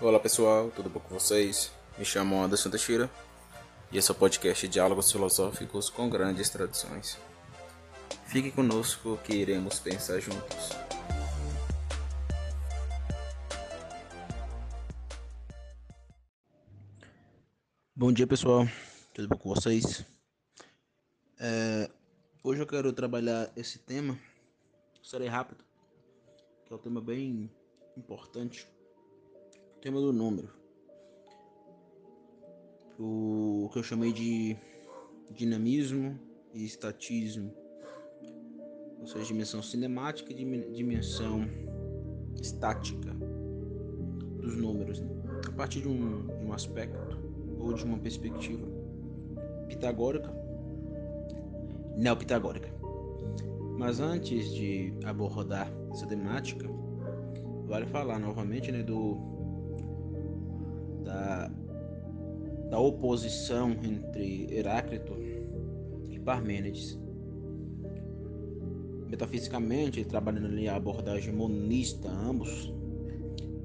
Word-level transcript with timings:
Olá 0.00 0.20
pessoal, 0.20 0.70
tudo 0.70 0.88
bom 0.88 1.00
com 1.00 1.18
vocês? 1.18 1.72
Me 1.98 2.04
chamo 2.04 2.40
Anderson 2.40 2.70
Teixeira 2.70 3.10
e 3.90 3.98
esse 3.98 4.08
é 4.08 4.14
o 4.14 4.16
podcast 4.16 4.68
Diálogos 4.68 5.10
Filosóficos 5.10 5.90
com 5.90 6.08
Grandes 6.08 6.48
Tradições. 6.48 7.18
Fique 8.26 8.52
conosco 8.52 9.18
que 9.24 9.34
iremos 9.34 9.80
pensar 9.80 10.20
juntos. 10.20 10.70
Bom 17.92 18.12
dia 18.12 18.28
pessoal, 18.28 18.68
tudo 19.12 19.26
bom 19.26 19.36
com 19.36 19.48
vocês? 19.52 20.04
É, 21.40 21.90
hoje 22.44 22.62
eu 22.62 22.66
quero 22.68 22.92
trabalhar 22.92 23.50
esse 23.56 23.80
tema, 23.80 24.16
serei 25.02 25.26
rápido, 25.26 25.64
que 26.66 26.72
é 26.72 26.76
um 26.76 26.78
tema 26.78 27.00
bem 27.00 27.50
importante 27.96 28.64
tema 29.80 30.00
do 30.00 30.12
número. 30.12 30.50
O 32.98 33.68
que 33.72 33.78
eu 33.78 33.82
chamei 33.82 34.12
de 34.12 34.56
dinamismo 35.30 36.18
e 36.52 36.64
estatismo. 36.64 37.52
Ou 39.00 39.06
seja, 39.06 39.26
dimensão 39.26 39.62
cinemática 39.62 40.32
e 40.32 40.72
dimensão 40.72 41.48
estática 42.34 43.14
dos 44.40 44.56
números. 44.56 45.00
Né? 45.00 45.08
A 45.46 45.52
partir 45.52 45.82
de 45.82 45.88
um, 45.88 46.26
de 46.26 46.44
um 46.44 46.52
aspecto 46.52 47.18
ou 47.58 47.72
de 47.72 47.84
uma 47.84 47.98
perspectiva 47.98 48.66
pitagórica, 49.68 50.32
neopitagórica. 51.96 52.68
Mas 53.76 54.00
antes 54.00 54.52
de 54.52 54.92
abordar 55.04 55.70
essa 55.92 56.06
temática, 56.06 56.68
vale 57.66 57.86
falar 57.86 58.18
novamente 58.18 58.72
né, 58.72 58.82
do 58.82 59.37
da, 61.04 61.50
da 62.70 62.78
oposição 62.78 63.72
entre 63.82 64.52
Heráclito 64.52 65.14
e 66.08 66.18
Parmênides. 66.24 66.98
Metafisicamente, 69.08 70.04
trabalhando 70.04 70.46
ali 70.46 70.68
a 70.68 70.76
abordagem 70.76 71.32
monista, 71.32 72.08
ambos 72.10 72.72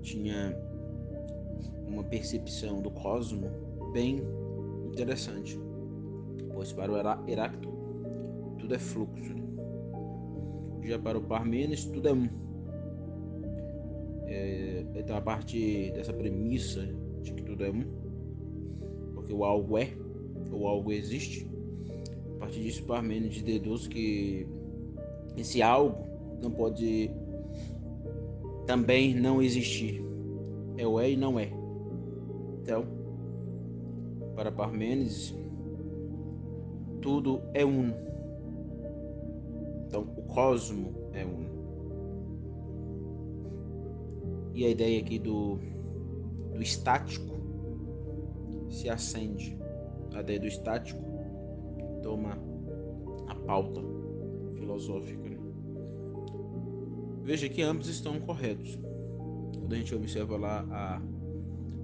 tinha 0.02 0.56
uma 1.88 2.04
percepção 2.04 2.82
do 2.82 2.90
cosmo 2.92 3.50
bem 3.92 4.22
interessante, 4.88 5.60
pois 6.54 6.72
para 6.72 6.92
o 6.92 7.30
Heráclito 7.30 7.70
tudo 8.58 8.76
é 8.76 8.80
fluxo, 8.80 9.34
já 10.82 10.98
para 11.00 11.18
o 11.18 11.22
Parmênides 11.22 11.86
tudo 11.86 12.08
é 12.08 12.14
um. 12.14 12.30
É, 14.26 14.86
então, 14.96 15.18
a 15.18 15.22
partir 15.22 15.92
dessa 15.92 16.14
premissa 16.14 16.88
de 17.24 17.34
que 17.34 17.44
tudo 17.44 17.64
é 17.64 17.72
um, 17.72 17.84
porque 19.14 19.34
o 19.34 19.44
algo 19.44 19.78
é, 19.78 19.90
ou 20.52 20.68
algo 20.68 20.92
existe. 20.92 21.50
A 22.36 22.40
partir 22.40 22.62
disso, 22.62 22.84
Parmênides 22.84 23.42
deduz 23.42 23.88
que 23.88 24.48
esse 25.38 25.62
algo 25.62 26.06
não 26.42 26.52
pode 26.52 27.10
também 28.66 29.16
não 29.16 29.42
existir. 29.42 30.04
É 30.78 30.86
o 30.86 31.00
é 31.00 31.12
e 31.12 31.18
não 31.18 31.40
é. 31.40 31.52
Então, 32.62 32.86
para 34.36 34.52
Parmênides, 34.52 35.36
tudo 37.02 37.42
é 37.54 37.66
um. 37.66 37.92
Então, 39.88 40.08
o 40.18 40.24
cosmo 40.24 40.94
é 41.14 41.26
um. 41.26 41.54
E 44.54 44.66
a 44.66 44.70
ideia 44.70 45.00
aqui 45.00 45.18
do 45.18 45.60
do 46.54 46.62
estático 46.62 47.34
se 48.70 48.90
acende. 48.90 49.58
A 50.14 50.22
ideia 50.22 50.40
do 50.40 50.48
estático 50.48 51.02
toma 52.02 52.38
a 53.28 53.36
pauta 53.36 53.82
filosófica. 54.56 55.30
Né? 55.30 55.38
Veja 57.24 57.50
que 57.50 57.62
ambos 57.62 57.88
estão 57.88 58.20
corretos. 58.20 58.78
Quando 59.58 59.74
a 59.74 59.78
gente 59.78 59.96
observa 59.96 60.38
lá 60.38 60.66
a, 60.70 61.02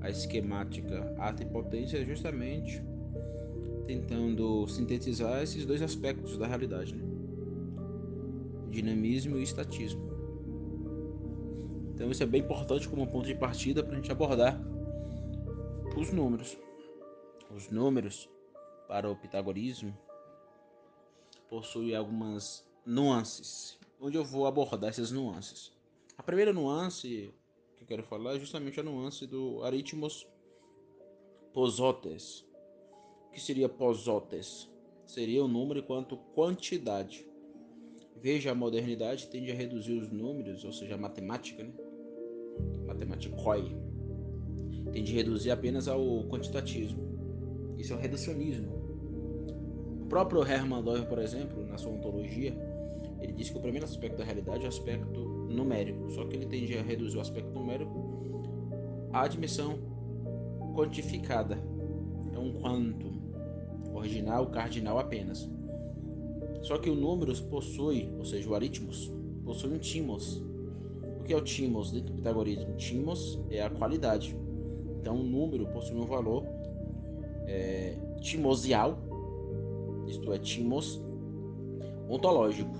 a 0.02 0.10
esquemática 0.10 1.16
ata 1.18 1.44
e 1.44 1.46
potência, 1.46 1.98
é 1.98 2.06
justamente 2.06 2.84
tentando 3.88 4.68
sintetizar 4.68 5.42
esses 5.42 5.66
dois 5.66 5.82
aspectos 5.82 6.38
da 6.38 6.46
realidade, 6.46 6.96
né? 6.96 7.04
dinamismo 8.70 9.38
e 9.38 9.44
estatismo. 9.44 10.10
Então 11.96 12.12
isso 12.12 12.22
é 12.22 12.26
bem 12.26 12.42
importante 12.42 12.88
como 12.88 13.08
ponto 13.08 13.26
de 13.26 13.34
partida 13.34 13.84
para 13.84 13.94
a 13.94 13.96
gente 13.96 14.12
abordar 14.12 14.62
os 15.98 16.12
números. 16.12 16.58
Os 17.56 17.70
números 17.70 18.30
para 18.88 19.10
o 19.10 19.16
pitagorismo 19.16 19.98
possuem 21.50 21.96
algumas 21.96 22.68
nuances, 22.86 23.80
onde 24.00 24.18
eu 24.18 24.24
vou 24.24 24.46
abordar 24.46 24.90
essas 24.90 25.12
nuances. 25.12 25.72
A 26.18 26.24
primeira 26.24 26.54
nuance 26.54 27.34
que 27.76 27.84
eu 27.84 27.88
quero 27.88 28.04
falar 28.04 28.36
é 28.36 28.40
justamente 28.40 28.80
a 28.80 28.84
nuance 28.84 29.26
do 29.26 29.64
aritmos 29.64 30.28
posotes. 31.54 32.46
O 33.28 33.32
que 33.32 33.42
seria 33.42 33.68
posotes? 33.68 34.70
Seria 35.06 35.44
o 35.44 35.48
número 35.48 35.80
enquanto 35.80 36.18
quantidade. 36.36 37.26
Veja, 38.16 38.52
a 38.52 38.56
modernidade 38.56 39.28
tende 39.28 39.52
a 39.52 39.56
reduzir 39.56 39.94
os 39.94 40.12
números, 40.12 40.64
ou 40.64 40.74
seja, 40.74 40.96
a 40.96 40.98
matemática, 40.98 41.64
né? 41.64 41.74
matemáticoi, 42.86 43.76
tende 44.92 45.12
a 45.14 45.16
reduzir 45.16 45.52
apenas 45.52 45.88
ao 45.88 46.24
quantitatismo. 46.26 47.08
Isso 47.78 47.94
é 47.94 47.96
o 47.96 48.00
reducionismo. 48.00 48.80
O 50.02 50.06
próprio 50.08 50.44
Hermann 50.44 50.84
Doyle, 50.84 51.06
por 51.06 51.20
exemplo, 51.20 51.66
na 51.66 51.78
sua 51.78 51.92
ontologia, 51.92 52.54
ele 53.22 53.34
diz 53.34 53.50
que 53.50 53.58
o 53.58 53.62
primeiro 53.62 53.86
aspecto 53.86 54.18
da 54.18 54.24
realidade 54.24 54.64
é 54.64 54.66
o 54.66 54.70
aspecto 54.70 55.20
numérico, 55.50 56.10
só 56.12 56.26
que 56.26 56.36
ele 56.36 56.46
tende 56.46 56.78
a 56.78 56.82
reduzir 56.82 57.18
o 57.18 57.22
aspecto 57.22 57.52
numérico 57.52 59.10
à 59.12 59.28
dimensão 59.28 59.78
quantificada. 60.76 61.58
É 62.34 62.40
um 62.40 62.54
quantum, 62.54 63.20
original, 63.94 64.48
cardinal 64.48 65.00
apenas. 65.00 65.50
Só 66.62 66.78
que 66.78 66.90
o 66.90 66.96
números 66.96 67.40
possui, 67.40 68.10
ou 68.18 68.26
seja, 68.26 68.50
o 68.50 68.56
aritmos, 68.56 69.12
possui 69.44 69.74
um 69.74 69.80
timos, 69.80 70.44
que 71.26 71.34
é 71.34 71.38
o 71.38 71.42
timos 71.42 71.92
dentro 71.92 72.08
do 72.08 72.18
pitagorismo? 72.18 72.76
Timos 72.76 73.40
é 73.50 73.62
a 73.62 73.70
qualidade. 73.70 74.36
Então, 75.00 75.16
o 75.16 75.24
número 75.24 75.66
possui 75.68 75.96
um 75.96 76.06
valor 76.06 76.44
é, 77.48 77.96
timosial, 78.22 78.98
isto 80.08 80.32
é, 80.34 80.38
timos 80.38 81.02
ontológico. 82.10 82.74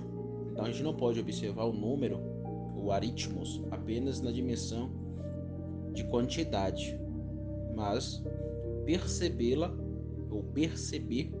Então, 0.52 0.64
a 0.64 0.70
gente 0.70 0.82
não 0.82 0.94
pode 0.94 1.18
observar 1.18 1.64
o 1.64 1.72
número, 1.72 2.18
o 2.76 2.92
aritmos, 2.92 3.62
apenas 3.70 4.20
na 4.20 4.30
dimensão 4.30 4.90
de 5.92 6.04
quantidade, 6.04 6.98
mas 7.74 8.22
percebê-la 8.84 9.74
ou 10.30 10.42
perceber 10.42 11.32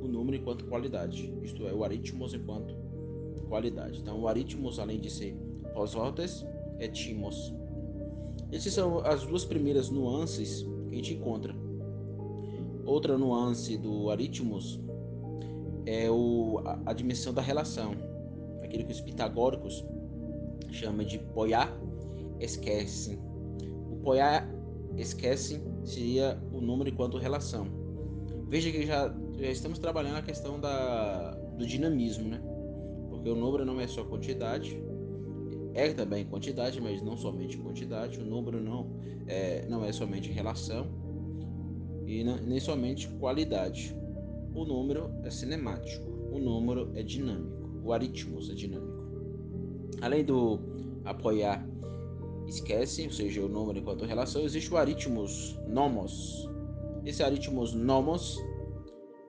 o 0.00 0.06
número 0.06 0.36
enquanto 0.36 0.66
qualidade, 0.66 1.32
isto 1.42 1.66
é, 1.66 1.72
o 1.72 1.82
aritmos 1.82 2.34
enquanto 2.34 2.76
qualidade. 3.48 4.00
Então, 4.00 4.20
o 4.20 4.28
aritmos, 4.28 4.78
além 4.78 5.00
de 5.00 5.10
ser 5.10 5.36
pós-ordens, 5.72 6.44
etimos. 6.78 7.54
Essas 8.52 8.72
são 8.72 8.98
as 9.00 9.26
duas 9.26 9.44
primeiras 9.44 9.90
nuances 9.90 10.62
que 10.88 10.94
a 10.94 10.96
gente 10.96 11.14
encontra. 11.14 11.54
Outra 12.84 13.18
nuance 13.18 13.76
do 13.76 14.10
aritmos 14.10 14.80
é 15.84 16.10
o, 16.10 16.60
a, 16.64 16.80
a 16.86 16.92
dimensão 16.92 17.34
da 17.34 17.42
relação, 17.42 17.94
aquilo 18.62 18.84
que 18.84 18.92
os 18.92 19.00
pitagóricos 19.00 19.84
chamam 20.70 21.04
de 21.04 21.18
poiá 21.18 21.72
esquece. 22.40 23.18
O 23.90 23.96
poiá 23.96 24.48
esquece 24.96 25.60
seria 25.84 26.40
o 26.52 26.60
número 26.60 26.90
enquanto 26.90 27.18
relação. 27.18 27.66
Veja 28.48 28.70
que 28.70 28.86
já, 28.86 29.12
já 29.38 29.48
estamos 29.48 29.78
trabalhando 29.78 30.18
a 30.18 30.22
questão 30.22 30.60
da, 30.60 31.32
do 31.56 31.66
dinamismo, 31.66 32.28
né? 32.28 32.40
Porque 33.10 33.28
o 33.28 33.34
número 33.34 33.64
não 33.64 33.80
é 33.80 33.86
só 33.86 34.04
quantidade, 34.04 34.80
é 35.76 35.92
também 35.92 36.24
quantidade, 36.24 36.80
mas 36.80 37.02
não 37.02 37.18
somente 37.18 37.58
quantidade. 37.58 38.18
O 38.18 38.24
número 38.24 38.58
não 38.58 38.90
é, 39.26 39.66
não 39.68 39.84
é 39.84 39.92
somente 39.92 40.30
relação 40.32 40.86
e 42.06 42.24
não, 42.24 42.38
nem 42.38 42.58
somente 42.58 43.06
qualidade. 43.08 43.94
O 44.54 44.64
número 44.64 45.12
é 45.22 45.30
cinemático, 45.30 46.08
o 46.32 46.38
número 46.38 46.90
é 46.94 47.02
dinâmico, 47.02 47.82
o 47.84 47.92
aritmos 47.92 48.48
é 48.48 48.54
dinâmico. 48.54 49.04
Além 50.00 50.24
do 50.24 50.58
apoiar 51.04 51.62
esquece, 52.46 53.04
ou 53.04 53.12
seja, 53.12 53.42
o 53.44 53.48
número 53.48 53.78
enquanto 53.78 54.06
relação, 54.06 54.42
existe 54.42 54.72
o 54.72 54.78
aritmos 54.78 55.58
nomos. 55.68 56.48
Esse 57.04 57.22
aritmos 57.22 57.74
nomos 57.74 58.38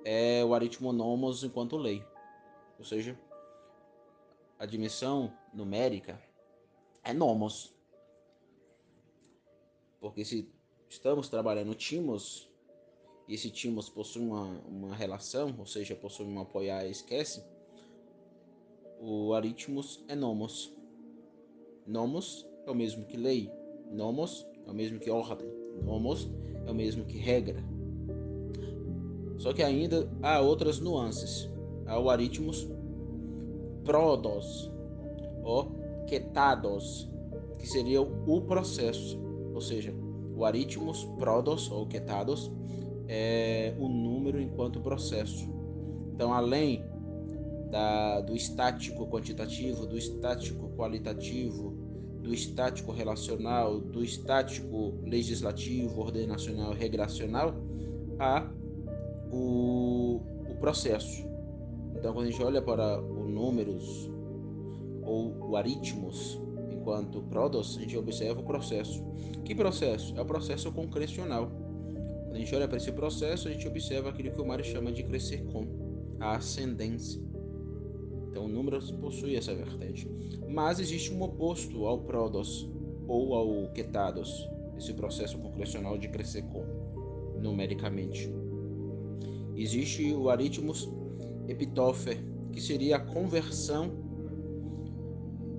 é 0.06 0.46
o 0.46 0.54
aritmo 0.54 0.94
nomos 0.94 1.44
enquanto 1.44 1.76
lei, 1.76 2.02
ou 2.80 2.86
seja, 2.86 3.20
a 4.58 4.66
dimensão 4.66 5.32
numérica 5.54 6.18
é 7.08 7.14
nomos. 7.14 7.74
Porque 10.02 10.26
se 10.26 10.52
estamos 10.90 11.30
trabalhando 11.30 11.74
timos, 11.74 12.52
e 13.28 13.34
esse 13.34 13.50
timos 13.50 13.90
possui 13.90 14.22
uma, 14.22 14.44
uma 14.68 14.96
relação, 14.96 15.56
ou 15.58 15.66
seja, 15.66 15.96
possui 15.96 16.26
um 16.26 16.40
apoiar 16.40 16.86
e 16.86 16.92
esquece, 16.92 17.44
o 19.00 19.34
aritmos 19.34 20.04
é 20.10 20.16
nomos. 20.16 20.74
Nomos 21.86 22.46
é 22.66 22.72
o 22.72 22.76
mesmo 22.76 23.06
que 23.06 23.16
lei. 23.16 23.50
Nomos 23.90 24.46
é 24.66 24.72
o 24.72 24.74
mesmo 24.74 25.00
que 25.00 25.10
ordem. 25.10 25.48
Nomos 25.84 26.30
é 26.66 26.72
o 26.72 26.76
mesmo 26.76 27.06
que 27.06 27.18
regra. 27.18 27.64
Só 29.38 29.54
que 29.54 29.64
ainda 29.64 30.10
há 30.22 30.42
outras 30.42 30.80
nuances. 30.80 31.50
Há 31.86 31.98
o 31.98 32.10
aritmos 32.10 32.68
prodos 33.86 34.70
ou 35.44 35.77
quetados, 36.08 37.10
que 37.60 37.68
seria 37.68 38.02
o 38.02 38.42
processo, 38.42 39.20
ou 39.54 39.62
seja, 39.62 39.94
o 40.36 40.46
aritmos 40.46 41.04
prodos 41.20 41.70
ou 41.72 41.86
quetados 41.86 42.52
é 43.08 43.76
o 43.78 43.88
número 43.88 44.42
enquanto 44.42 44.80
processo. 44.80 45.48
Então, 46.14 46.34
além 46.34 46.84
da, 47.70 48.22
do 48.22 48.36
estático 48.36 49.08
quantitativo, 49.08 49.86
do 49.86 49.98
estático 49.98 50.70
qualitativo, 50.76 51.72
do 52.22 52.34
estático 52.34 52.92
relacional, 52.92 53.80
do 53.80 54.04
estático 54.04 54.96
legislativo, 55.04 56.02
ordenacional 56.02 56.74
e 56.74 56.76
regracional, 56.76 57.56
há 58.20 58.50
o, 59.32 60.22
o 60.50 60.56
processo. 60.60 61.26
Então, 61.96 62.14
quando 62.14 62.28
a 62.28 62.32
gente 62.32 62.44
olha 62.44 62.62
para 62.62 63.02
os 63.02 63.30
números 63.30 64.10
ou 65.08 65.50
o 65.50 65.56
aritmos 65.56 66.40
enquanto 66.70 67.22
prodos, 67.24 67.78
a 67.78 67.82
gente 67.82 67.98
observa 67.98 68.40
o 68.40 68.44
processo. 68.44 69.04
Que 69.44 69.56
processo? 69.56 70.14
É 70.18 70.22
o 70.22 70.26
processo 70.26 70.72
concrecional. 70.72 71.50
Quando 72.26 72.36
a 72.36 72.40
gente 72.40 72.54
olha 72.54 72.68
para 72.68 72.78
esse 72.78 72.92
processo, 72.92 73.48
a 73.48 73.52
gente 73.52 73.68
observa 73.68 74.10
aquilo 74.10 74.32
que 74.32 74.42
o 74.42 74.46
Mário 74.46 74.64
chama 74.64 74.92
de 74.92 75.04
crescer 75.04 75.44
com, 75.46 75.66
a 76.20 76.36
ascendência. 76.36 77.22
Então, 78.30 78.46
o 78.46 78.48
número 78.48 78.80
possui 78.98 79.36
essa 79.36 79.54
vertente. 79.54 80.10
Mas 80.48 80.80
existe 80.80 81.14
um 81.14 81.22
oposto 81.22 81.86
ao 81.86 82.00
prodos 82.00 82.70
ou 83.08 83.34
ao 83.34 83.72
quetados, 83.72 84.48
esse 84.78 84.94
processo 84.94 85.38
concrecional 85.38 85.98
de 85.98 86.08
crescer 86.08 86.44
com, 86.44 86.64
numericamente. 87.42 88.32
Existe 89.56 90.14
o 90.14 90.30
aritmos 90.30 90.90
epitófer, 91.48 92.18
que 92.52 92.62
seria 92.62 92.98
a 92.98 93.00
conversão, 93.00 94.07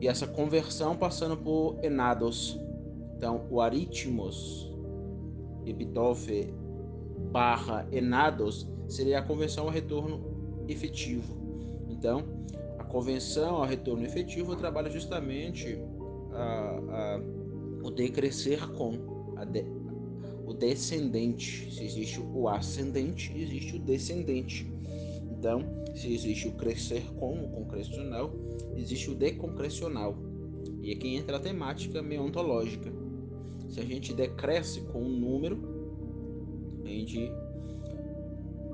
e 0.00 0.08
essa 0.08 0.26
conversão 0.26 0.96
passando 0.96 1.36
por 1.36 1.78
enados. 1.82 2.58
Então, 3.16 3.46
o 3.50 3.60
aritmos 3.60 4.72
epitófer 5.66 6.52
barra 7.30 7.86
enados 7.92 8.66
seria 8.86 9.18
a 9.18 9.22
conversão 9.22 9.64
ao 9.64 9.70
retorno 9.70 10.64
efetivo. 10.68 11.36
Então, 11.88 12.24
a 12.78 12.84
convenção 12.84 13.56
ao 13.56 13.66
retorno 13.66 14.04
efetivo 14.04 14.54
trabalha 14.56 14.88
justamente 14.88 15.78
a, 16.32 16.80
a, 16.90 17.20
o 17.82 17.90
decrescer 17.90 18.66
com, 18.72 18.92
de, 19.50 19.64
o 20.46 20.54
descendente. 20.54 21.74
Se 21.74 21.84
existe 21.84 22.20
o 22.20 22.48
ascendente, 22.48 23.32
existe 23.36 23.76
o 23.76 23.78
descendente. 23.78 24.77
Então, 25.38 25.60
se 25.94 26.12
existe 26.12 26.48
o 26.48 26.52
crescer 26.56 27.04
com 27.14 27.44
o 27.44 27.48
concrecional, 27.50 28.32
existe 28.74 29.08
o 29.08 29.14
deconcrecional. 29.14 30.16
E 30.82 30.90
aqui 30.90 31.14
entra 31.14 31.36
a 31.36 31.40
temática 31.40 32.02
meontológica. 32.02 32.92
Se 33.68 33.78
a 33.78 33.84
gente 33.84 34.12
decresce 34.12 34.80
com 34.86 35.00
um 35.00 35.08
número, 35.08 36.82
a 36.84 36.88
gente 36.88 37.30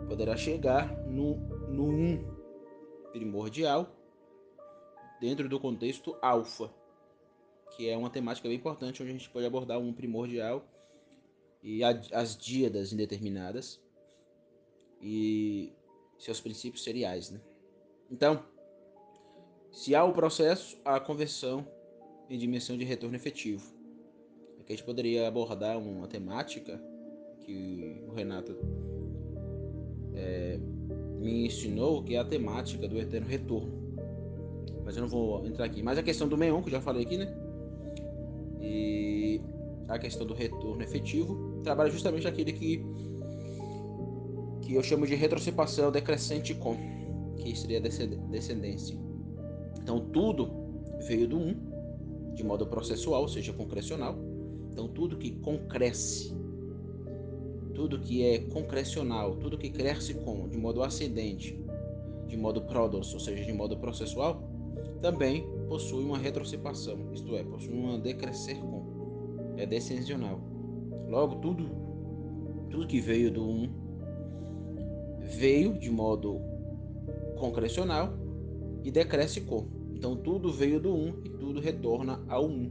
poderá 0.09 0.39
chegar 0.39 1.07
no, 1.07 1.37
no 1.69 1.85
1 1.85 2.25
primordial 3.13 3.95
dentro 5.21 5.51
do 5.51 5.61
contexto 5.61 6.17
alfa, 6.23 6.73
que 7.77 7.91
é 7.91 7.97
uma 7.97 8.09
temática 8.09 8.49
bem 8.49 8.57
importante 8.57 9.03
onde 9.03 9.11
a 9.11 9.15
gente 9.15 9.29
pode 9.29 9.45
abordar 9.45 9.79
um 9.79 9.93
primordial 9.93 10.65
e 11.63 11.85
as 11.85 12.35
díadas 12.37 12.93
indeterminadas 12.93 13.79
e 15.03 15.73
seus 16.25 16.41
princípios 16.41 16.83
seriais. 16.83 17.31
Né? 17.31 17.41
Então, 18.11 18.43
se 19.71 19.95
há 19.95 20.05
o 20.05 20.13
processo, 20.13 20.79
há 20.85 20.97
a 20.97 21.01
conversão 21.01 21.67
em 22.31 22.39
dimensão 22.39 22.77
de 22.77 22.85
retorno 22.85 23.17
efetivo. 23.17 23.65
Aqui 24.61 24.73
a 24.73 24.77
gente 24.77 24.85
poderia 24.85 25.29
abordar 25.29 25.79
uma 25.79 26.09
temática 26.09 26.81
que 27.41 28.03
o 28.09 28.15
Renato 28.15 28.57
é, 30.15 30.59
me 31.19 31.47
ensinou, 31.47 32.03
que 32.03 32.15
é 32.15 32.19
a 32.19 32.25
temática 32.25 32.89
do 32.89 32.99
eterno 32.99 33.27
retorno. 33.27 33.85
Mas 34.85 34.97
eu 34.97 35.03
não 35.03 35.09
vou 35.09 35.47
entrar 35.47 35.67
aqui. 35.67 35.83
Mas 35.83 35.99
a 35.99 36.03
questão 36.03 36.27
do 36.29 36.39
Meon, 36.39 36.63
que 36.63 36.69
eu 36.69 36.73
já 36.73 36.81
falei 36.81 37.05
aqui, 37.05 37.19
né? 37.19 37.35
E 38.61 39.41
a 39.89 39.99
questão 39.99 40.27
do 40.27 40.33
retorno 40.33 40.83
efetivo 40.83 41.61
trabalha 41.63 41.91
justamente 41.91 42.27
aquele 42.27 42.53
que 42.53 42.83
que 44.65 44.75
eu 44.75 44.83
chamo 44.83 45.07
de 45.07 45.15
retrocipação 45.15 45.93
decrescente 45.93 46.55
com, 46.55 46.77
que 47.37 47.55
seria 47.57 47.81
descendência. 47.81 48.97
Então 49.81 50.01
tudo 50.01 50.51
veio 51.07 51.29
do 51.29 51.37
1, 51.37 51.41
um, 51.41 52.35
de 52.35 52.43
modo 52.43 52.67
processual, 52.67 53.23
ou 53.23 53.29
seja, 53.29 53.53
concrecional. 53.53 54.17
Então 54.73 54.89
tudo 54.89 55.19
que 55.19 55.33
concresce, 55.33 56.35
tudo 57.75 58.01
que 58.01 58.25
é 58.25 58.39
concrecional, 58.39 59.37
tudo 59.37 59.59
que 59.59 59.69
cresce 59.69 60.15
com, 60.15 60.49
de 60.49 60.57
modo 60.57 60.83
ascendente, 60.83 61.63
de 62.27 62.37
modo 62.37 62.63
prodos, 62.63 63.13
ou 63.13 63.21
seja, 63.21 63.45
de 63.45 63.53
modo 63.53 63.77
processual, 63.77 64.43
também 65.03 65.47
possui 65.69 66.03
uma 66.03 66.17
retrocipação, 66.17 67.13
isto 67.13 67.37
é, 67.37 67.45
possui 67.45 67.75
uma 67.75 67.99
decrescer 67.99 68.57
com, 68.57 69.55
é 69.59 69.67
descensional. 69.67 70.41
Logo, 71.09 71.37
tudo, 71.37 71.69
tudo 72.71 72.87
que 72.87 73.01
veio 73.01 73.31
do 73.31 73.45
1 73.45 73.51
um, 73.51 73.84
veio 75.25 75.79
de 75.79 75.91
modo 75.91 76.41
concrecional 77.39 78.15
e 78.83 78.91
decresce 78.91 79.41
com. 79.41 79.67
Então 79.95 80.17
tudo 80.17 80.53
veio 80.53 80.79
do 80.79 80.95
1 80.95 80.97
um, 80.97 81.09
e 81.25 81.29
tudo 81.31 81.61
retorna 81.61 82.23
ao 82.29 82.47
1. 82.47 82.49
Um. 82.49 82.71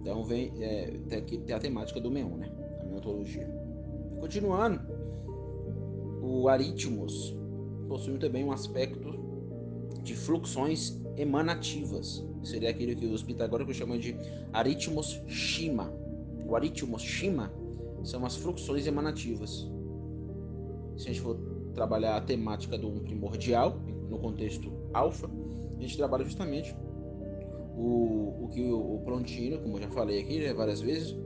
Então 0.00 0.24
vem 0.24 0.52
é, 0.60 0.98
tem, 1.08 1.54
a 1.54 1.58
temática 1.58 2.00
do 2.00 2.10
meon, 2.10 2.36
né? 2.36 2.52
A 2.82 2.84
meontologia. 2.84 3.48
Continuando, 4.20 4.80
o 6.20 6.48
aritmos 6.48 7.36
possui 7.88 8.18
também 8.18 8.44
um 8.44 8.52
aspecto 8.52 9.14
de 10.02 10.14
fluxões 10.14 11.00
emanativas. 11.16 12.26
Seria 12.42 12.70
aquilo 12.70 12.94
que 12.94 13.06
os 13.06 13.22
pitagóricos 13.22 13.76
chamam 13.76 13.98
de 13.98 14.16
aritmos 14.52 15.22
shima. 15.26 15.92
O 16.46 16.54
aritmos 16.54 17.02
shima 17.02 17.52
são 18.02 18.26
as 18.26 18.36
fluxões 18.36 18.86
emanativas. 18.86 19.70
Se 20.96 21.08
a 21.08 21.12
gente 21.12 21.20
for 21.20 21.36
trabalhar 21.74 22.16
a 22.16 22.20
temática 22.20 22.78
do 22.78 22.88
um 22.88 23.00
primordial, 23.00 23.78
no 24.08 24.18
contexto 24.18 24.72
alfa, 24.92 25.28
a 25.76 25.80
gente 25.80 25.96
trabalha 25.96 26.24
justamente 26.24 26.74
o, 27.76 28.44
o 28.44 28.48
que 28.52 28.62
o, 28.62 28.96
o 28.96 29.00
Prontino, 29.04 29.58
como 29.58 29.76
eu 29.76 29.82
já 29.82 29.88
falei 29.88 30.20
aqui 30.20 30.38
né, 30.38 30.52
várias 30.52 30.80
vezes, 30.80 31.16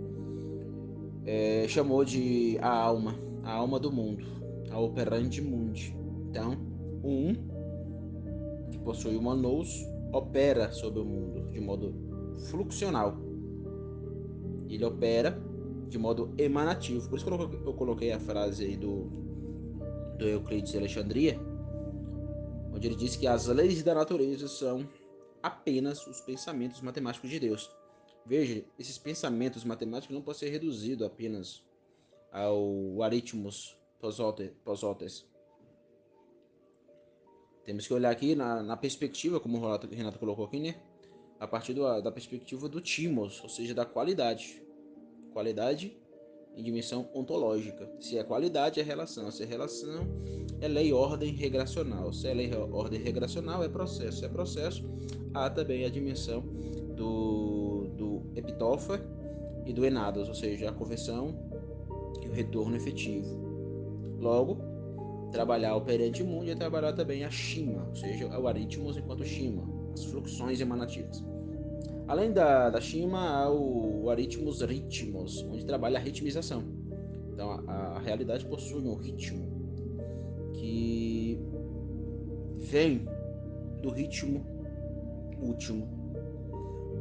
é, 1.26 1.66
chamou 1.68 2.04
de 2.04 2.58
a 2.60 2.70
alma, 2.70 3.14
a 3.42 3.52
alma 3.52 3.78
do 3.78 3.92
mundo, 3.92 4.24
a 4.70 4.80
operandi 4.80 5.42
mundi. 5.42 5.94
Então, 6.30 6.56
o 7.02 7.08
um 7.08 7.58
possui 8.88 9.16
uma 9.16 9.36
nous, 9.36 9.86
opera 10.14 10.72
sobre 10.72 11.00
o 11.00 11.04
mundo 11.04 11.50
de 11.52 11.60
modo 11.60 11.94
fluxional. 12.48 13.18
Ele 14.66 14.82
opera 14.82 15.38
de 15.88 15.98
modo 15.98 16.32
emanativo. 16.38 17.06
Por 17.06 17.16
isso 17.16 17.26
que 17.26 17.68
eu 17.68 17.74
coloquei 17.74 18.12
a 18.12 18.18
frase 18.18 18.64
aí 18.64 18.76
do, 18.78 19.27
do 20.18 20.26
Euclides 20.26 20.72
de 20.72 20.78
Alexandria, 20.78 21.38
onde 22.74 22.86
ele 22.86 22.96
diz 22.96 23.16
que 23.16 23.26
as 23.26 23.46
leis 23.46 23.82
da 23.82 23.94
natureza 23.94 24.48
são 24.48 24.88
apenas 25.42 26.06
os 26.06 26.20
pensamentos 26.20 26.80
matemáticos 26.80 27.30
de 27.30 27.40
Deus. 27.40 27.70
Veja, 28.26 28.64
esses 28.78 28.98
pensamentos 28.98 29.64
matemáticos 29.64 30.14
não 30.14 30.22
podem 30.22 30.40
ser 30.40 30.50
reduzidos 30.50 31.06
apenas 31.06 31.64
ao 32.30 33.02
aritmos 33.02 33.78
posotes, 34.00 35.26
temos 37.68 37.86
que 37.86 37.92
olhar 37.92 38.10
aqui 38.10 38.34
na, 38.34 38.62
na 38.62 38.78
perspectiva, 38.78 39.38
como 39.38 39.58
o 39.58 39.76
Renato 39.90 40.18
colocou 40.18 40.46
aqui, 40.46 40.58
né? 40.58 40.80
A 41.38 41.46
partir 41.46 41.74
do, 41.74 42.00
da 42.00 42.10
perspectiva 42.10 42.66
do 42.66 42.80
timos, 42.80 43.42
ou 43.42 43.48
seja, 43.50 43.74
da 43.74 43.84
qualidade. 43.84 44.62
Qualidade 45.34 45.94
em 46.58 46.62
dimensão 46.62 47.08
ontológica. 47.14 47.88
Se 48.00 48.18
é 48.18 48.24
qualidade, 48.24 48.80
é 48.80 48.82
relação. 48.82 49.30
Se 49.30 49.44
é 49.44 49.46
relação, 49.46 50.08
é 50.60 50.66
lei, 50.66 50.92
ordem 50.92 51.32
regracional. 51.32 52.12
Se 52.12 52.26
é 52.26 52.34
lei, 52.34 52.50
ordem 52.72 53.00
regracional, 53.00 53.62
é 53.62 53.68
processo. 53.68 54.18
Se 54.18 54.24
é 54.24 54.28
processo, 54.28 54.84
há 55.32 55.48
também 55.48 55.84
a 55.84 55.88
dimensão 55.88 56.40
do, 56.96 57.86
do 57.96 58.22
epitófer 58.34 59.00
e 59.64 59.72
do 59.72 59.86
enados, 59.86 60.28
ou 60.28 60.34
seja, 60.34 60.68
a 60.68 60.72
conversão 60.72 61.32
e 62.24 62.28
o 62.28 62.32
retorno 62.32 62.74
efetivo. 62.74 63.38
Logo, 64.18 64.58
trabalhar 65.30 65.76
o 65.76 65.78
operante 65.78 66.24
mundo 66.24 66.50
é 66.50 66.56
trabalhar 66.56 66.92
também 66.92 67.22
a 67.22 67.30
shima, 67.30 67.86
ou 67.88 67.94
seja, 67.94 68.26
o 68.26 68.48
aritmos 68.48 68.96
enquanto 68.96 69.24
shima, 69.24 69.62
as 69.94 70.04
fluxões 70.04 70.60
emanativas. 70.60 71.22
Além 72.08 72.32
da, 72.32 72.70
da 72.70 72.80
shima, 72.80 73.20
há 73.20 73.52
o, 73.52 74.08
aritmos 74.08 74.62
ritmos, 74.62 75.42
onde 75.42 75.66
trabalha 75.66 75.98
a 75.98 76.00
ritmização. 76.00 76.64
Então, 77.30 77.50
a, 77.68 77.96
a 77.96 77.98
realidade 77.98 78.46
possui 78.46 78.82
um 78.82 78.94
ritmo 78.94 79.46
que 80.54 81.38
vem 82.56 83.06
do 83.82 83.90
ritmo 83.90 84.42
último, 85.38 85.86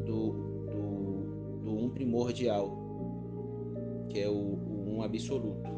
do, 0.05 0.33
do, 0.71 1.61
do 1.63 1.77
um 1.85 1.89
primordial, 1.89 2.77
que 4.09 4.19
é 4.19 4.27
o, 4.27 4.33
o 4.33 4.95
um 4.97 5.03
absoluto. 5.03 5.69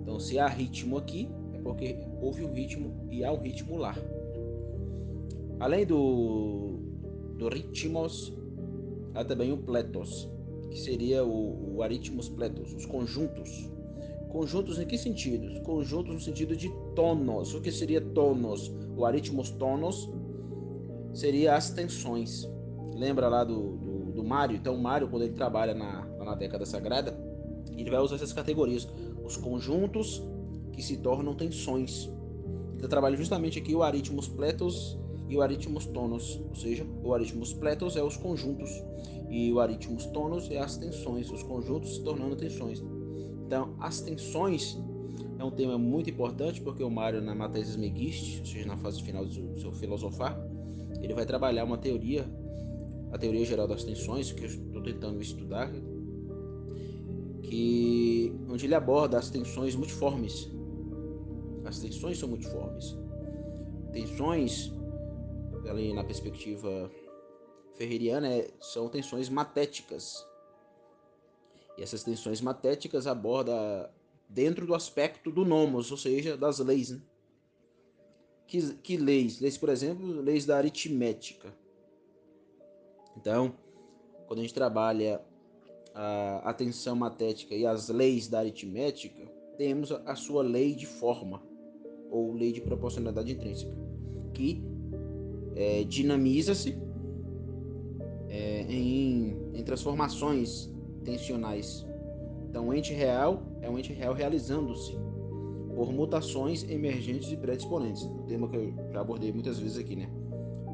Então, 0.00 0.20
se 0.20 0.38
há 0.38 0.46
ritmo 0.46 0.96
aqui, 0.96 1.28
é 1.52 1.58
porque 1.58 1.98
houve 2.22 2.44
um 2.44 2.52
ritmo 2.52 2.94
e 3.10 3.24
há 3.24 3.32
um 3.32 3.40
ritmo 3.40 3.76
lá. 3.76 3.96
Além 5.58 5.84
do, 5.84 6.77
do 7.38 7.48
ritmos, 7.48 8.32
há 9.14 9.24
também 9.24 9.52
o 9.52 9.56
pletos, 9.56 10.28
que 10.70 10.78
seria 10.78 11.24
o, 11.24 11.76
o 11.76 11.82
aritmos 11.82 12.28
pletos, 12.28 12.74
os 12.74 12.84
conjuntos 12.84 13.70
Conjuntos 14.28 14.78
em 14.78 14.86
que 14.86 14.98
sentidos? 14.98 15.58
Conjuntos 15.60 16.12
no 16.12 16.20
sentido 16.20 16.54
de 16.54 16.70
tonos. 16.94 17.54
O 17.54 17.60
que 17.60 17.72
seria 17.72 18.00
tonos? 18.00 18.70
O 18.94 19.06
aritmos 19.06 19.50
tonos 19.50 20.10
seria 21.14 21.56
as 21.56 21.70
tensões. 21.70 22.46
Lembra 22.94 23.28
lá 23.28 23.42
do, 23.42 23.76
do, 23.78 24.12
do 24.12 24.24
Mário? 24.24 24.54
Então, 24.54 24.74
o 24.74 24.78
Mário, 24.78 25.08
quando 25.08 25.22
ele 25.22 25.32
trabalha 25.32 25.72
na, 25.72 26.04
na 26.22 26.34
década 26.34 26.66
sagrada, 26.66 27.18
ele 27.72 27.90
vai 27.90 28.00
usar 28.00 28.16
essas 28.16 28.32
categorias. 28.32 28.86
Os 29.24 29.36
conjuntos 29.36 30.22
que 30.72 30.82
se 30.82 30.98
tornam 30.98 31.34
tensões. 31.34 32.10
Ele 32.76 32.86
trabalha 32.86 33.16
justamente 33.16 33.58
aqui 33.58 33.74
o 33.74 33.82
aritmos 33.82 34.28
pletos 34.28 34.98
e 35.28 35.36
o 35.36 35.42
aritmos 35.42 35.86
tonos. 35.86 36.40
Ou 36.48 36.56
seja, 36.56 36.86
o 37.02 37.14
aritmos 37.14 37.52
pletos 37.52 37.96
é 37.96 38.02
os 38.02 38.16
conjuntos 38.16 38.70
e 39.28 39.52
o 39.52 39.60
aritmos 39.60 40.06
tonos 40.06 40.50
é 40.50 40.58
as 40.58 40.76
tensões. 40.76 41.30
Os 41.30 41.42
conjuntos 41.42 41.96
se 41.96 42.02
tornando 42.02 42.36
tensões. 42.36 42.82
Então, 43.46 43.74
as 43.80 44.00
tensões 44.00 44.78
é 45.38 45.44
um 45.44 45.50
tema 45.50 45.78
muito 45.78 46.10
importante 46.10 46.60
porque 46.60 46.82
o 46.82 46.90
Mário, 46.90 47.22
na 47.22 47.34
Mathesis 47.34 47.76
Megist, 47.76 48.40
ou 48.40 48.46
seja, 48.46 48.66
na 48.66 48.76
fase 48.76 49.02
final 49.02 49.24
do 49.24 49.60
seu 49.60 49.72
filosofar, 49.72 50.38
ele 51.00 51.14
vai 51.14 51.24
trabalhar 51.24 51.64
uma 51.64 51.78
teoria, 51.78 52.26
a 53.12 53.18
teoria 53.18 53.44
geral 53.44 53.68
das 53.68 53.84
tensões, 53.84 54.32
que 54.32 54.42
eu 54.42 54.46
estou 54.48 54.82
tentando 54.82 55.20
estudar, 55.20 55.70
que, 57.42 58.34
onde 58.48 58.66
ele 58.66 58.74
aborda 58.74 59.18
as 59.18 59.30
tensões 59.30 59.74
multiformes. 59.76 60.50
As 61.64 61.78
tensões 61.78 62.18
são 62.18 62.28
multiformes. 62.28 62.96
Tensões, 63.92 64.72
ali 65.70 65.92
na 65.92 66.04
perspectiva 66.04 66.90
ferreriana, 67.76 68.28
é, 68.28 68.50
são 68.60 68.88
tensões 68.88 69.28
matéticas, 69.28 70.26
e 71.76 71.82
essas 71.82 72.02
tensões 72.02 72.40
matéticas 72.40 73.06
aborda 73.06 73.92
dentro 74.28 74.66
do 74.66 74.74
aspecto 74.74 75.30
do 75.30 75.44
nomos, 75.44 75.90
ou 75.90 75.96
seja, 75.96 76.36
das 76.36 76.58
leis. 76.58 76.90
Né? 76.90 77.00
Que, 78.46 78.74
que 78.74 78.96
leis? 78.96 79.40
Leis, 79.40 79.56
por 79.56 79.68
exemplo, 79.68 80.20
leis 80.20 80.44
da 80.44 80.56
aritmética. 80.56 81.54
Então, 83.16 83.54
quando 84.26 84.40
a 84.40 84.42
gente 84.42 84.54
trabalha 84.54 85.20
a 85.94 86.50
atenção 86.50 86.94
matética 86.96 87.54
e 87.54 87.66
as 87.66 87.88
leis 87.88 88.28
da 88.28 88.40
aritmética, 88.40 89.26
temos 89.56 89.90
a 89.90 90.14
sua 90.14 90.42
lei 90.42 90.74
de 90.74 90.86
forma, 90.86 91.42
ou 92.10 92.32
lei 92.32 92.52
de 92.52 92.60
proporcionalidade 92.60 93.32
intrínseca, 93.32 93.72
que 94.32 94.62
é, 95.58 95.82
dinamiza-se 95.82 96.78
é, 98.28 98.64
em, 98.68 99.36
em 99.52 99.62
transformações 99.64 100.70
intencionais. 101.00 101.84
Então, 102.48 102.68
o 102.68 102.72
ente 102.74 102.94
real 102.94 103.42
é 103.60 103.68
um 103.68 103.76
ente 103.76 103.92
real 103.92 104.14
realizando-se 104.14 104.96
por 105.74 105.92
mutações 105.92 106.62
emergentes 106.70 107.32
e 107.32 107.36
predisponentes. 107.36 108.04
Um 108.04 108.22
tema 108.22 108.48
que 108.48 108.56
eu 108.56 108.72
já 108.92 109.00
abordei 109.00 109.32
muitas 109.32 109.58
vezes 109.58 109.76
aqui, 109.76 109.96
né? 109.96 110.08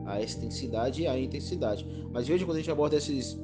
A 0.05 0.21
extensidade 0.21 1.03
e 1.03 1.07
a 1.07 1.19
intensidade. 1.19 1.87
Mas 2.13 2.29
veja 2.29 2.45
quando 2.45 2.57
a 2.57 2.61
gente 2.61 2.71
aborda 2.71 2.97
esses, 2.97 3.39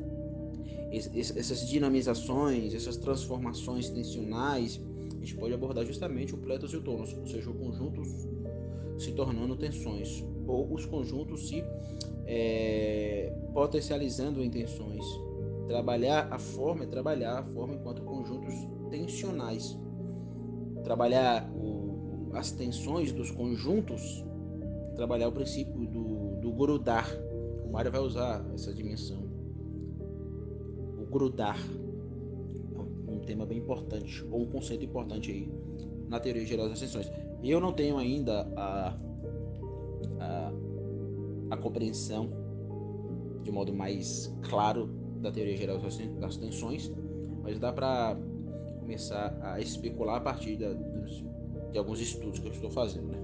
essas 0.93 1.67
dinamizações, 1.67 2.75
essas 2.75 2.99
transformações 2.99 3.89
tensionais, 3.89 4.79
a 5.11 5.21
gente 5.21 5.37
pode 5.37 5.55
abordar 5.55 5.87
justamente 5.87 6.35
o 6.35 6.39
pletos 6.39 6.73
e 6.75 6.77
o 6.77 6.83
tônus, 6.83 7.15
ou 7.15 7.27
seja, 7.27 7.49
o 7.51 7.55
conjunto 7.55 8.03
se 8.99 9.13
tornando 9.13 9.57
tensões, 9.57 10.23
ou 10.51 10.75
os 10.75 10.85
conjuntos 10.85 11.49
se 11.49 11.65
é, 12.27 13.33
potencializando 13.55 14.43
em 14.43 14.51
tensões. 14.51 15.05
Trabalhar 15.69 16.29
a 16.33 16.39
forma 16.39 16.85
é 16.85 16.87
trabalhar 16.87 17.39
a 17.39 17.45
forma 17.45 17.75
enquanto 17.75 18.03
conjuntos 18.03 18.55
tensionais. 18.91 19.79
Trabalhar 20.83 21.49
o, 21.55 22.31
as 22.35 22.51
tensões 22.51 23.13
dos 23.13 23.31
conjuntos, 23.31 24.25
trabalhar 24.97 25.29
o 25.29 25.33
princípio 25.33 25.87
do, 25.87 26.37
do 26.41 26.53
grudar. 26.53 27.09
O 27.65 27.71
Mário 27.71 27.93
vai 27.93 28.01
usar 28.01 28.45
essa 28.53 28.75
dimensão. 28.75 29.31
O 30.99 31.07
grudar 31.07 31.59
é 33.07 33.11
um 33.11 33.21
tema 33.21 33.47
bem 33.47 33.59
importante, 33.59 34.27
ou 34.31 34.43
um 34.43 34.51
conceito 34.51 34.85
importante 34.85 35.31
aí 35.31 35.53
na 36.09 36.19
teoria 36.19 36.45
geral 36.45 36.69
das 36.69 36.81
tensões. 36.81 37.11
Eu 37.43 37.61
não 37.61 37.73
tenho 37.73 37.97
ainda 37.97 38.51
a, 38.57 38.99
a 41.51 41.57
compreensão 41.57 42.31
de 43.43 43.51
modo 43.51 43.73
mais 43.73 44.35
claro 44.49 44.89
da 45.21 45.31
teoria 45.31 45.57
geral 45.57 45.79
das 46.19 46.37
tensões, 46.37 46.91
mas 47.43 47.59
dá 47.59 47.73
para 47.73 48.17
começar 48.79 49.39
a 49.43 49.61
especular 49.61 50.17
a 50.17 50.21
partir 50.21 50.57
da, 50.57 50.73
dos, 50.73 51.25
de 51.73 51.79
alguns 51.79 52.01
estudos 52.01 52.39
que 52.39 52.47
eu 52.47 52.53
estou 52.53 52.71
fazendo. 52.71 53.09
Né? 53.09 53.19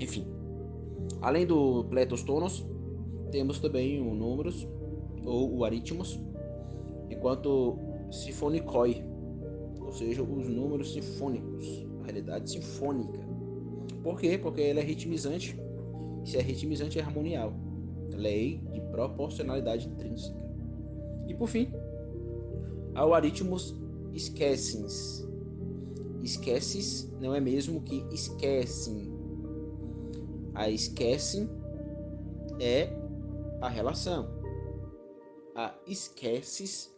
Enfim, 0.00 0.26
além 1.20 1.46
do 1.46 1.84
pletos 1.84 2.22
tonos, 2.22 2.66
temos 3.30 3.58
também 3.58 4.00
o 4.00 4.14
números 4.14 4.68
ou 5.24 5.56
o 5.56 5.64
aritmos, 5.64 6.20
enquanto 7.10 7.78
sinfonicoi, 8.10 9.04
ou 9.80 9.92
seja, 9.92 10.22
os 10.22 10.48
números 10.48 10.92
sinfônicos, 10.92 11.86
a 12.02 12.04
realidade 12.04 12.50
sinfônica. 12.50 13.18
Por 14.02 14.20
quê? 14.20 14.38
Porque 14.38 14.60
ele 14.60 14.80
é 14.80 14.82
ritmizante. 14.82 15.58
Se 16.26 16.36
é 16.36 16.42
ritmizante, 16.42 16.98
é 16.98 17.02
harmonial. 17.02 17.54
Lei 18.10 18.58
de 18.72 18.80
proporcionalidade 18.80 19.88
intrínseca. 19.88 20.36
E 21.28 21.34
por 21.34 21.48
fim, 21.48 21.72
ao 22.94 23.14
aritmos 23.14 23.76
esquecens. 24.12 25.24
Esqueces 26.22 27.08
não 27.20 27.32
é 27.32 27.40
mesmo 27.40 27.80
que 27.82 28.04
esquecem. 28.12 29.14
A 30.52 30.68
esquecem 30.68 31.48
é 32.58 32.88
a 33.60 33.68
relação. 33.68 34.28
A 35.54 35.72
esqueces 35.86 36.92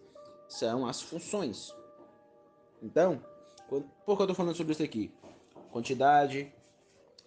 são 0.48 0.86
as 0.86 1.02
funções. 1.02 1.74
Então, 2.82 3.22
por 3.68 3.82
que 3.82 4.22
eu 4.22 4.24
estou 4.24 4.34
falando 4.34 4.56
sobre 4.56 4.72
isso 4.72 4.82
aqui? 4.82 5.12
Quantidade, 5.70 6.50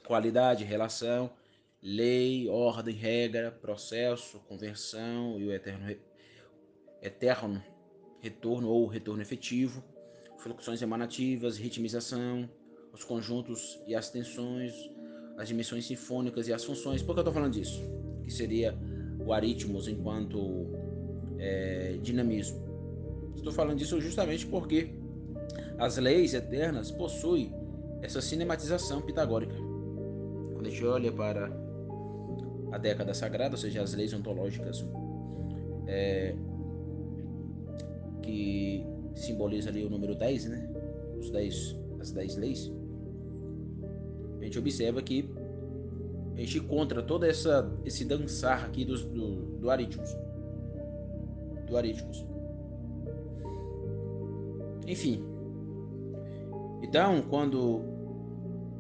qualidade, 0.08 0.64
relação, 0.64 1.30
lei, 1.82 2.48
ordem, 2.48 2.96
regra, 2.96 3.52
processo, 3.52 4.40
conversão 4.48 5.40
e 5.40 5.46
o 5.46 5.52
eterno 5.52 5.96
eterno 7.02 7.64
retorno 8.20 8.70
ou 8.70 8.86
retorno 8.86 9.22
efetivo, 9.22 9.84
fluxões 10.38 10.82
emanativas, 10.82 11.58
ritmização, 11.58 12.48
os 12.94 13.04
conjuntos 13.04 13.82
e 13.88 13.96
as 13.96 14.10
tensões, 14.10 14.74
as 15.38 15.48
dimensões 15.48 15.88
sinfônicas 15.88 16.48
e 16.48 16.54
as 16.54 16.64
funções. 16.64 17.02
Por 17.02 17.14
que 17.14 17.20
eu 17.20 17.22
estou 17.22 17.34
falando 17.34 17.54
disso? 17.54 17.82
Que 18.24 18.32
seria 18.32 18.78
o 19.26 19.34
aritmos 19.34 19.88
enquanto 19.88 20.68
é, 21.40 21.98
dinamismo. 22.02 22.62
Estou 23.36 23.52
falando 23.52 23.80
disso 23.80 24.00
justamente 24.00 24.46
porque 24.46 24.94
as 25.80 25.98
leis 25.98 26.36
eternas 26.36 26.92
possuem 26.92 27.52
essa 28.04 28.22
cinematização 28.22 29.02
pitagórica. 29.02 29.56
Quando 30.54 30.68
a 30.68 30.70
gente 30.70 30.86
olha 30.86 31.12
para 31.12 31.50
a 32.72 32.78
década 32.78 33.14
sagrada, 33.14 33.56
ou 33.56 33.58
seja, 33.58 33.82
as 33.82 33.94
leis 33.94 34.14
ontológicas, 34.14 34.86
é, 35.88 36.36
que 38.22 38.86
simboliza 39.16 39.70
ali 39.70 39.84
o 39.84 39.90
número 39.90 40.16
10, 40.16 40.46
né? 40.46 40.70
Os 41.20 41.30
10, 41.30 41.78
as 42.00 42.12
10 42.12 42.38
leis. 42.38 42.72
A 44.40 44.44
gente 44.44 44.58
observa 44.58 45.02
que 45.02 45.30
a 46.36 46.40
gente 46.40 46.58
encontra 46.58 47.04
todo 47.04 47.26
essa, 47.26 47.72
esse 47.86 48.06
dançar 48.06 48.66
aqui 48.66 48.86
dos, 48.86 49.04
do, 49.04 49.58
do 49.60 49.70
aritmos. 49.70 50.10
do 51.68 51.78
aríticos. 51.78 52.26
Enfim. 54.88 55.24
Então, 56.82 57.22
quando 57.30 57.82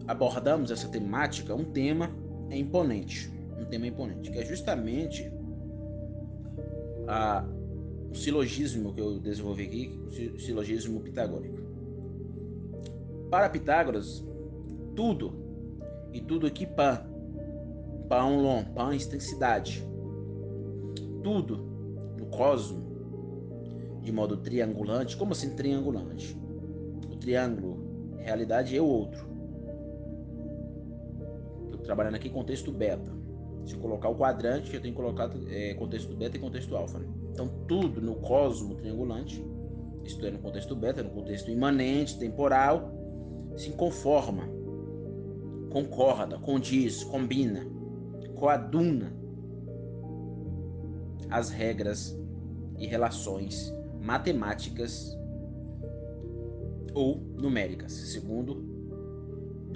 abordamos 0.07 0.71
essa 0.71 0.87
temática, 0.87 1.53
um 1.53 1.63
tema 1.63 2.09
é 2.49 2.57
imponente. 2.57 3.31
Um 3.61 3.65
tema 3.65 3.87
imponente, 3.87 4.31
que 4.31 4.39
é 4.39 4.45
justamente 4.45 5.31
a, 7.07 7.45
o 8.09 8.15
silogismo 8.15 8.93
que 8.93 9.01
eu 9.01 9.19
desenvolvi 9.19 9.63
aqui, 9.65 9.99
o 10.35 10.39
silogismo 10.39 10.99
pitagórico. 10.99 11.59
Para 13.29 13.49
Pitágoras, 13.49 14.25
tudo, 14.95 15.33
e 16.11 16.19
tudo 16.19 16.47
aqui 16.47 16.65
pã, 16.65 17.05
pão 18.09 18.41
long, 18.41 18.65
pão 18.65 18.91
extensidade, 18.91 19.81
tudo 21.23 21.57
no 22.17 22.25
cosmo, 22.25 22.91
de 24.01 24.11
modo 24.11 24.37
triangulante, 24.37 25.15
como 25.15 25.31
assim 25.31 25.55
triangulante? 25.55 26.35
O 27.09 27.15
triângulo, 27.15 28.17
realidade 28.17 28.75
é 28.75 28.81
o 28.81 28.85
outro. 28.85 29.25
Estou 31.65 31.79
trabalhando 31.79 32.15
aqui 32.15 32.29
contexto 32.29 32.71
beta. 32.71 33.20
Se 33.65 33.75
eu 33.75 33.79
colocar 33.79 34.09
o 34.09 34.15
quadrante, 34.15 34.73
eu 34.73 34.81
tenho 34.81 34.93
que 34.93 35.01
colocar 35.01 35.29
é, 35.49 35.73
contexto 35.75 36.15
beta 36.15 36.37
e 36.37 36.39
contexto 36.39 36.75
alfa. 36.75 36.99
Né? 36.99 37.07
Então, 37.31 37.47
tudo 37.67 38.01
no 38.01 38.15
cosmo 38.15 38.75
triangulante, 38.75 39.45
isto 40.03 40.25
é, 40.25 40.31
no 40.31 40.39
contexto 40.39 40.75
beta, 40.75 41.03
no 41.03 41.11
contexto 41.11 41.49
imanente, 41.51 42.17
temporal, 42.17 42.91
se 43.55 43.69
conforma, 43.71 44.43
concorda, 45.69 46.37
condiz, 46.39 47.03
combina, 47.03 47.65
coaduna 48.35 49.13
as 51.29 51.49
regras 51.49 52.19
e 52.77 52.85
relações 52.85 53.73
matemáticas 54.01 55.17
ou 56.93 57.17
numéricas, 57.35 57.91
segundo 57.93 58.65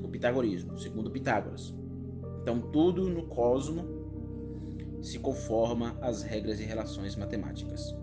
o 0.03 0.07
pitagorismo, 0.09 0.77
segundo 0.77 1.09
Pitágoras. 1.09 1.73
Então, 2.45 2.61
tudo 2.61 3.09
no 3.09 3.25
cosmo 3.25 5.01
se 5.01 5.17
conforma 5.17 5.97
às 5.99 6.21
regras 6.21 6.59
e 6.59 6.63
relações 6.63 7.15
matemáticas. 7.15 7.95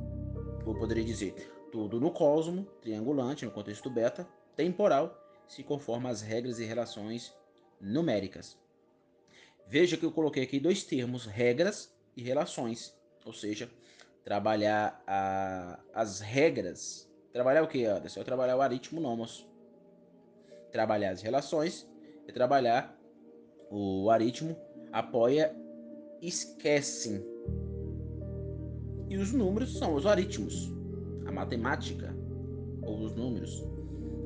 Eu 0.66 0.74
poderia 0.74 1.04
dizer, 1.04 1.32
tudo 1.70 2.00
no 2.00 2.10
cosmo, 2.10 2.64
triangulante, 2.80 3.44
no 3.44 3.52
contexto 3.52 3.88
beta, 3.88 4.26
temporal, 4.56 5.16
se 5.46 5.62
conforma 5.62 6.10
às 6.10 6.22
regras 6.22 6.58
e 6.58 6.64
relações 6.64 7.32
numéricas. 7.80 8.58
Veja 9.68 9.96
que 9.96 10.04
eu 10.04 10.10
coloquei 10.10 10.42
aqui 10.42 10.58
dois 10.58 10.82
termos, 10.82 11.24
regras 11.24 11.94
e 12.16 12.22
relações, 12.24 12.92
ou 13.24 13.32
seja, 13.32 13.70
trabalhar 14.24 15.04
a, 15.06 15.78
as 15.94 16.18
regras. 16.18 17.08
Trabalhar 17.32 17.62
o 17.62 17.68
que, 17.68 17.84
Anderson? 17.84 18.18
É 18.18 18.24
trabalhar 18.24 18.56
o 18.56 18.60
aritmo 18.60 19.00
nomos. 19.00 19.46
Trabalhar 20.72 21.10
as 21.10 21.22
relações 21.22 21.88
e 22.26 22.32
trabalhar 22.32 23.00
o 23.72 24.10
aritmo 24.10 24.54
apoia, 24.92 25.50
esquece. 26.20 27.24
E 29.08 29.16
os 29.16 29.32
números 29.32 29.78
são 29.78 29.94
os 29.94 30.04
aritmos. 30.04 30.70
A 31.24 31.32
matemática, 31.32 32.14
ou 32.82 33.00
os 33.00 33.14
números, 33.14 33.64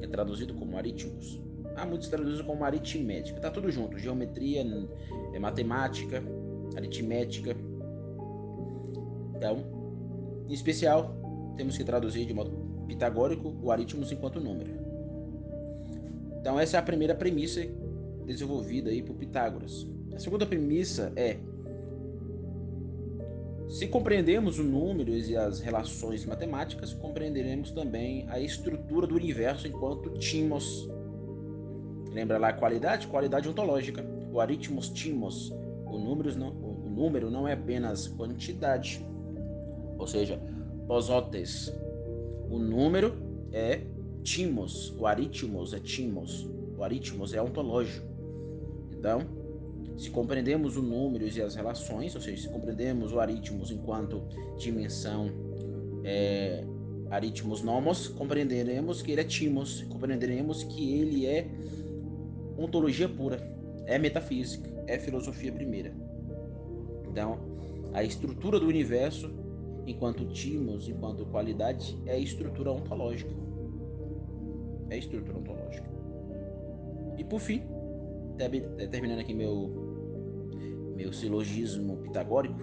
é 0.03 0.07
traduzido 0.09 0.53
como 0.55 0.77
aritmos. 0.77 1.41
Há 1.77 1.87
muitos 1.87 2.09
traduzem 2.09 2.45
como 2.45 2.65
aritmética. 2.65 3.39
Tá 3.41 3.51
tudo 3.51 3.71
junto. 3.71 3.99
Geometria, 3.99 4.67
é 5.33 5.39
matemática, 5.39 6.23
aritmética. 6.77 7.55
Então, 9.37 9.59
em 10.49 10.53
especial, 10.53 11.15
temos 11.57 11.77
que 11.77 11.85
traduzir 11.85 12.25
de 12.27 12.35
modo 12.35 12.51
pitagórico 12.89 13.57
o 13.63 13.71
aritmos 13.71 14.11
enquanto 14.11 14.41
número. 14.41 14.73
Então, 16.41 16.59
essa 16.59 16.79
é 16.79 16.81
a 16.81 16.83
primeira 16.83 17.15
premissa 17.15 17.61
desenvolvida 18.27 18.91
aí 18.91 19.03
por 19.03 19.15
Pitágoras. 19.17 19.87
A 20.15 20.19
segunda 20.19 20.45
premissa 20.45 21.13
é 21.17 21.39
se 23.69 23.89
compreendemos 23.89 24.61
os 24.61 24.65
números 24.65 25.29
e 25.29 25.37
as 25.37 25.59
relações 25.59 26.25
matemáticas, 26.25 26.95
compreenderemos 26.95 27.73
também 27.73 28.25
a 28.29 28.39
estrutura 28.39 29.09
do 29.09 29.17
universo 29.17 29.67
enquanto 29.67 30.11
timos. 30.19 30.89
Lembra 32.13 32.39
lá 32.39 32.49
a 32.49 32.53
qualidade? 32.53 33.09
Qualidade 33.09 33.49
ontológica. 33.49 34.05
O 34.33 34.41
aritmos 34.41 34.89
timos. 34.89 35.53
O, 35.85 35.99
números 35.99 36.37
não, 36.37 36.51
o 36.51 36.89
número 36.89 37.29
não 37.29 37.47
é 37.47 37.55
apenas 37.55 38.07
quantidade. 38.07 39.05
Ou 39.99 40.07
seja, 40.07 40.41
posotes. 40.87 41.73
O 42.49 42.59
número 42.59 43.17
é 43.53 43.81
timos. 44.23 44.95
O 44.97 45.07
aritmos 45.07 45.75
é 45.75 45.81
timos. 45.81 46.49
O 46.79 46.85
aritmos 46.85 47.35
é 47.35 47.43
ontológico. 47.43 48.07
Então, 49.07 49.21
se 49.97 50.11
compreendemos 50.11 50.77
os 50.77 50.83
números 50.83 51.37
e 51.37 51.41
as 51.41 51.55
relações, 51.55 52.13
ou 52.17 52.21
seja, 52.21 52.43
se 52.43 52.49
compreendemos 52.49 53.13
o 53.13 53.21
aritmos 53.21 53.71
enquanto 53.71 54.21
dimensão 54.59 55.31
é, 56.03 56.65
aritmos 57.09 57.63
nomos, 57.63 58.09
compreenderemos 58.09 59.03
que 59.03 59.13
ele 59.13 59.21
é 59.21 59.25
timos, 59.25 59.83
compreenderemos 59.83 60.65
que 60.65 60.93
ele 60.93 61.25
é 61.25 61.49
ontologia 62.59 63.09
pura, 63.09 63.37
é 63.87 63.97
metafísica, 63.97 64.69
é 64.89 64.99
filosofia 64.99 65.53
primeira. 65.53 65.95
Então, 67.09 67.39
a 67.93 68.03
estrutura 68.03 68.59
do 68.59 68.67
universo, 68.67 69.33
enquanto 69.87 70.27
timos, 70.33 70.89
enquanto 70.89 71.25
qualidade, 71.27 71.97
é 72.07 72.19
estrutura 72.19 72.73
ontológica. 72.73 73.31
É 74.91 74.99
estrutura 74.99 75.39
ontológica. 75.39 75.89
E 77.17 77.23
por 77.23 77.39
fim, 77.39 77.63
terminando 78.37 79.21
aqui 79.21 79.35
meu 79.35 79.85
meu 80.97 81.13
silogismo 81.13 81.99
pitagórico, 81.99 82.59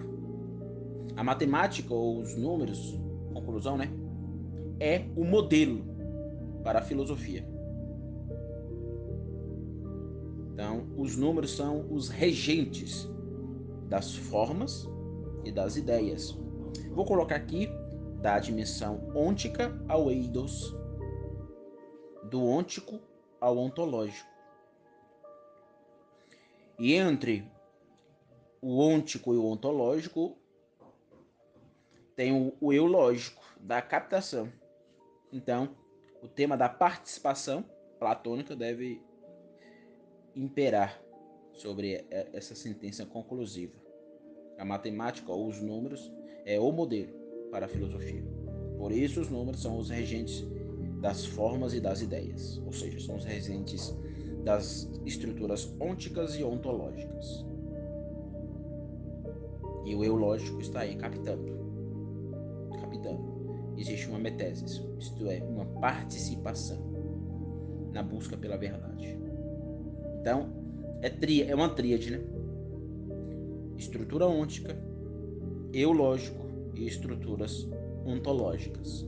a 1.16 1.22
matemática 1.22 1.94
ou 1.94 2.20
os 2.20 2.36
números, 2.36 3.00
conclusão, 3.32 3.76
né, 3.76 3.88
é 4.80 5.06
o 5.16 5.24
modelo 5.24 5.84
para 6.64 6.80
a 6.80 6.82
filosofia. 6.82 7.46
Então, 10.52 10.86
os 10.96 11.16
números 11.16 11.52
são 11.52 11.86
os 11.92 12.08
regentes 12.08 13.08
das 13.88 14.14
formas 14.14 14.88
e 15.44 15.52
das 15.52 15.76
ideias. 15.76 16.36
Vou 16.90 17.04
colocar 17.04 17.36
aqui 17.36 17.68
da 18.20 18.38
dimensão 18.38 19.00
ôntica 19.14 19.76
ao 19.88 20.10
eidos, 20.10 20.74
do 22.30 22.42
ôntico 22.42 22.98
ao 23.40 23.58
ontológico. 23.58 24.33
E 26.78 26.94
entre 26.94 27.44
o 28.60 28.78
ôntico 28.78 29.34
e 29.34 29.36
o 29.36 29.44
ontológico, 29.44 30.36
tem 32.16 32.32
o, 32.32 32.54
o 32.60 32.72
eu 32.72 32.86
lógico 32.86 33.42
da 33.60 33.82
captação. 33.82 34.50
Então, 35.32 35.76
o 36.22 36.28
tema 36.28 36.56
da 36.56 36.68
participação 36.68 37.64
platônica 37.98 38.56
deve 38.56 39.02
imperar 40.34 41.00
sobre 41.52 42.06
essa 42.10 42.54
sentença 42.54 43.04
conclusiva. 43.04 43.74
A 44.58 44.64
matemática 44.64 45.30
ou 45.30 45.46
os 45.46 45.60
números 45.60 46.12
é 46.44 46.58
o 46.58 46.70
modelo 46.72 47.12
para 47.50 47.66
a 47.66 47.68
filosofia. 47.68 48.24
Por 48.78 48.92
isso, 48.92 49.20
os 49.20 49.28
números 49.28 49.62
são 49.62 49.78
os 49.78 49.90
regentes 49.90 50.44
das 51.00 51.24
formas 51.24 51.74
e 51.74 51.80
das 51.80 52.00
ideias, 52.00 52.58
ou 52.58 52.72
seja, 52.72 52.98
são 52.98 53.16
os 53.16 53.24
regentes 53.24 53.94
das 54.44 54.88
estruturas 55.04 55.74
ônticas 55.80 56.36
e 56.36 56.44
ontológicas. 56.44 57.44
E 59.84 59.94
o 59.94 60.04
eu 60.04 60.14
lógico 60.14 60.60
está 60.60 60.80
aí 60.80 60.96
captando. 60.96 61.52
Captando. 62.80 63.34
Existe 63.76 64.08
uma 64.08 64.18
metesis, 64.18 64.82
isto 64.98 65.28
é, 65.28 65.42
uma 65.42 65.64
participação 65.80 66.78
na 67.92 68.02
busca 68.02 68.36
pela 68.36 68.56
verdade. 68.56 69.18
Então, 70.20 70.48
é, 71.02 71.10
é 71.50 71.54
uma 71.54 71.68
tríade, 71.68 72.10
né? 72.10 72.20
Estrutura 73.76 74.26
ôntica, 74.26 74.76
eu 75.72 75.92
lógico 75.92 76.46
e 76.74 76.86
estruturas 76.86 77.68
ontológicas. 78.06 79.06